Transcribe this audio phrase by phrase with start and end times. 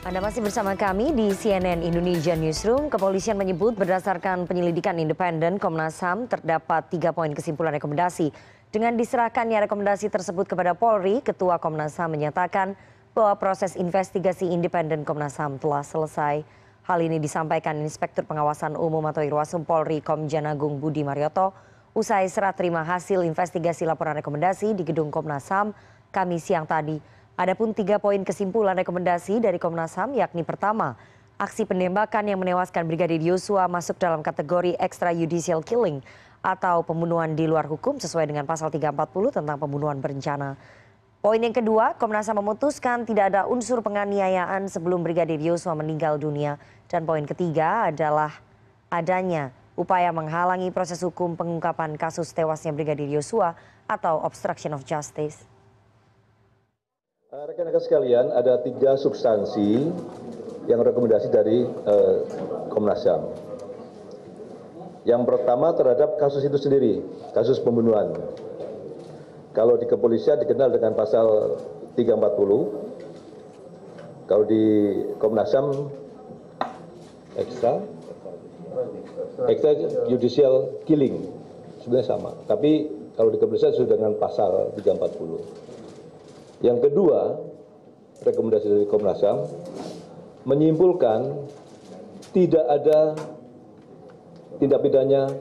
[0.00, 2.88] Anda masih bersama kami di CNN Indonesia Newsroom.
[2.88, 8.32] Kepolisian menyebut berdasarkan penyelidikan independen Komnas HAM terdapat tiga poin kesimpulan rekomendasi.
[8.72, 12.80] Dengan diserahkannya rekomendasi tersebut kepada Polri, Ketua Komnas HAM menyatakan
[13.12, 16.48] bahwa proses investigasi independen Komnas HAM telah selesai.
[16.88, 21.52] Hal ini disampaikan Inspektur Pengawasan Umum atau Irwasum Polri Komjen Agung Budi Marioto
[21.92, 25.76] usai serah terima hasil investigasi laporan rekomendasi di Gedung Komnas HAM
[26.08, 27.19] Kamis siang tadi.
[27.40, 31.00] Adapun tiga poin kesimpulan rekomendasi dari Komnas HAM yakni pertama,
[31.40, 36.04] aksi penembakan yang menewaskan Brigadir Yosua masuk dalam kategori extrajudicial killing
[36.44, 40.60] atau pembunuhan di luar hukum sesuai dengan pasal 340 tentang pembunuhan berencana.
[41.24, 46.60] Poin yang kedua, Komnas HAM memutuskan tidak ada unsur penganiayaan sebelum Brigadir Yosua meninggal dunia.
[46.92, 48.36] Dan poin ketiga adalah
[48.92, 49.48] adanya
[49.80, 53.56] upaya menghalangi proses hukum pengungkapan kasus tewasnya Brigadir Yosua
[53.88, 55.48] atau obstruction of justice.
[57.30, 59.86] Eh, rekan-rekan sekalian, ada tiga substansi
[60.66, 62.26] yang rekomendasi dari uh,
[62.74, 63.22] Komnas HAM.
[65.06, 66.98] Yang pertama terhadap kasus itu sendiri,
[67.30, 68.18] kasus pembunuhan.
[69.54, 71.54] Kalau di kepolisian dikenal dengan pasal
[71.94, 74.26] 340.
[74.26, 74.64] Kalau di
[75.22, 75.86] Komnas HAM
[77.38, 77.78] ekstra
[79.46, 79.70] extra
[80.10, 81.30] judicial killing
[81.78, 82.34] sebenarnya sama.
[82.50, 85.70] Tapi kalau di kepolisian sudah dengan pasal 340.
[86.60, 87.40] Yang kedua,
[88.24, 89.48] rekomendasi dari Komnas HAM
[90.44, 91.48] menyimpulkan
[92.36, 93.16] tidak ada
[94.60, 95.32] tindak pidana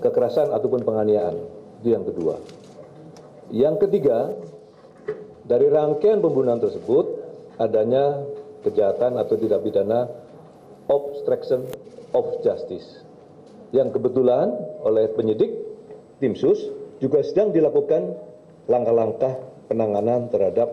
[0.00, 1.36] kekerasan ataupun penganiayaan.
[1.84, 2.40] Itu yang kedua.
[3.52, 4.32] Yang ketiga,
[5.44, 7.20] dari rangkaian pembunuhan tersebut
[7.60, 8.24] adanya
[8.64, 10.08] kejahatan atau tindak pidana
[10.88, 11.68] obstruction
[12.16, 13.04] of justice
[13.76, 14.48] yang kebetulan
[14.80, 15.52] oleh penyidik
[16.22, 16.56] tim sus
[17.02, 18.16] juga sedang dilakukan
[18.70, 19.36] langkah-langkah
[19.74, 20.70] penanganan terhadap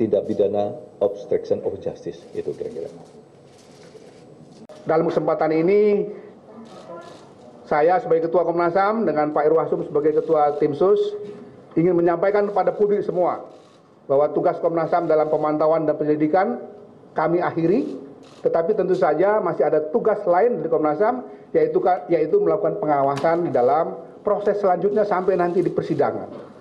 [0.00, 0.72] tindak pidana
[1.04, 2.88] obstruction of justice itu kira-kira.
[4.88, 6.08] Dalam kesempatan ini
[7.68, 10.98] saya sebagai Ketua Komnas HAM dengan Pak Irwasum sebagai Ketua Tim Sus
[11.76, 13.44] ingin menyampaikan kepada publik semua
[14.08, 16.62] bahwa tugas Komnas HAM dalam pemantauan dan penyelidikan
[17.12, 17.98] kami akhiri,
[18.46, 23.50] tetapi tentu saja masih ada tugas lain dari Komnas HAM yaitu yaitu melakukan pengawasan di
[23.50, 26.55] dalam proses selanjutnya sampai nanti di persidangan.